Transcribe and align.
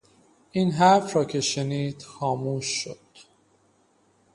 این 0.51 0.71
حرف 0.71 1.15
را 1.15 1.25
که 1.25 1.41
شنید 1.41 2.01
خاموش 2.01 2.65
شد 2.83 2.99